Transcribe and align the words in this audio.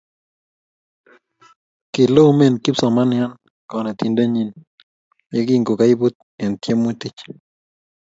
kilaumen 1.93 2.53
kipsomanian 2.63 3.31
konetinte 3.69 4.23
nyiny 4.33 4.51
ye 5.33 5.41
kankoibut 5.47 6.15
en 6.43 6.51
tiemutich 6.61 7.19